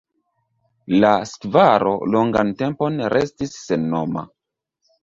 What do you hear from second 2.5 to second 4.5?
tempon restis sennoma.